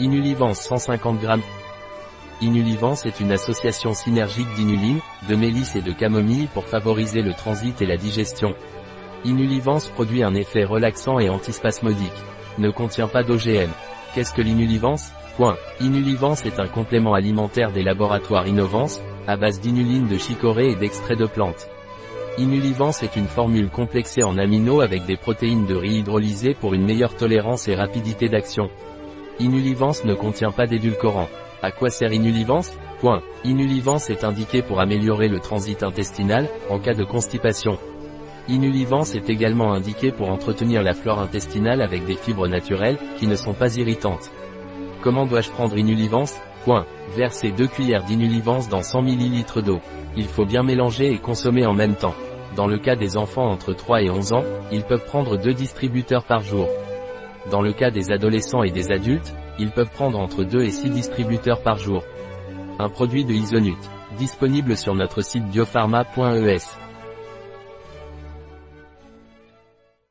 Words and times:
Inulivance 0.00 0.60
150 0.62 1.20
g. 1.20 1.28
Inulivance 2.40 3.06
est 3.06 3.20
une 3.20 3.30
association 3.30 3.94
synergique 3.94 4.52
d'inuline, 4.56 4.98
de 5.28 5.36
mélisse 5.36 5.76
et 5.76 5.82
de 5.82 5.92
camomille 5.92 6.48
pour 6.52 6.64
favoriser 6.64 7.22
le 7.22 7.32
transit 7.32 7.80
et 7.80 7.86
la 7.86 7.96
digestion. 7.96 8.56
Inulivance 9.24 9.90
produit 9.90 10.24
un 10.24 10.34
effet 10.34 10.64
relaxant 10.64 11.20
et 11.20 11.28
antispasmodique. 11.28 12.10
Ne 12.58 12.70
contient 12.70 13.06
pas 13.06 13.22
d'OGM. 13.22 13.70
Qu'est-ce 14.14 14.34
que 14.34 14.42
l'inulivance 14.42 15.12
Point. 15.36 15.56
Inulivance 15.80 16.44
est 16.44 16.58
un 16.58 16.66
complément 16.66 17.14
alimentaire 17.14 17.70
des 17.70 17.84
laboratoires 17.84 18.48
Innovance, 18.48 19.00
à 19.28 19.36
base 19.36 19.60
d'inuline 19.60 20.08
de 20.08 20.18
chicorée 20.18 20.70
et 20.70 20.76
d'extrait 20.76 21.16
de 21.16 21.26
plantes. 21.26 21.68
Inulivance 22.36 23.04
est 23.04 23.14
une 23.14 23.28
formule 23.28 23.70
complexée 23.70 24.24
en 24.24 24.38
amino 24.38 24.80
avec 24.80 25.06
des 25.06 25.16
protéines 25.16 25.66
de 25.66 25.76
riz 25.76 25.98
hydrolysées 25.98 26.54
pour 26.54 26.74
une 26.74 26.84
meilleure 26.84 27.14
tolérance 27.14 27.68
et 27.68 27.76
rapidité 27.76 28.28
d'action. 28.28 28.70
Inulivance 29.40 30.04
ne 30.04 30.14
contient 30.14 30.52
pas 30.52 30.66
d'édulcorant. 30.66 31.28
À 31.60 31.72
quoi 31.72 31.90
sert 31.90 32.12
Inulivance? 32.12 32.72
Point. 33.00 33.20
Inulivance 33.42 34.08
est 34.08 34.22
indiqué 34.22 34.62
pour 34.62 34.80
améliorer 34.80 35.26
le 35.28 35.40
transit 35.40 35.82
intestinal, 35.82 36.48
en 36.70 36.78
cas 36.78 36.94
de 36.94 37.04
constipation. 37.04 37.76
Inulivance 38.48 39.14
est 39.14 39.28
également 39.30 39.72
indiqué 39.72 40.12
pour 40.12 40.30
entretenir 40.30 40.82
la 40.82 40.94
flore 40.94 41.18
intestinale 41.18 41.82
avec 41.82 42.06
des 42.06 42.14
fibres 42.14 42.46
naturelles, 42.46 42.98
qui 43.18 43.26
ne 43.26 43.34
sont 43.34 43.54
pas 43.54 43.74
irritantes. 43.76 44.30
Comment 45.02 45.26
dois-je 45.26 45.50
prendre 45.50 45.76
Inulivance? 45.76 46.36
Point. 46.64 46.86
Versez 47.16 47.50
2 47.50 47.66
cuillères 47.66 48.04
d'inulivance 48.04 48.68
dans 48.68 48.82
100 48.82 49.02
ml 49.02 49.62
d'eau. 49.62 49.80
Il 50.16 50.26
faut 50.26 50.46
bien 50.46 50.62
mélanger 50.62 51.12
et 51.12 51.18
consommer 51.18 51.66
en 51.66 51.74
même 51.74 51.96
temps. 51.96 52.14
Dans 52.54 52.68
le 52.68 52.78
cas 52.78 52.94
des 52.94 53.16
enfants 53.16 53.50
entre 53.50 53.72
3 53.72 54.02
et 54.02 54.10
11 54.10 54.32
ans, 54.32 54.44
ils 54.70 54.84
peuvent 54.84 55.04
prendre 55.04 55.36
2 55.36 55.52
distributeurs 55.54 56.22
par 56.24 56.42
jour. 56.42 56.68
Dans 57.50 57.60
le 57.60 57.72
cas 57.72 57.90
des 57.90 58.10
adolescents 58.10 58.62
et 58.62 58.70
des 58.70 58.90
adultes, 58.90 59.34
ils 59.58 59.70
peuvent 59.70 59.90
prendre 59.90 60.18
entre 60.18 60.44
2 60.44 60.62
et 60.62 60.70
6 60.70 60.90
distributeurs 60.90 61.62
par 61.62 61.78
jour. 61.78 62.02
Un 62.78 62.88
produit 62.88 63.24
de 63.24 63.32
Isonut. 63.32 63.76
Disponible 64.18 64.76
sur 64.76 64.94
notre 64.94 65.22
site 65.22 65.44
biopharma.es. 65.48 66.83